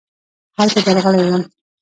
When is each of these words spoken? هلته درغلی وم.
هلته 0.57 0.79
درغلی 0.87 1.25
وم. 1.31 1.43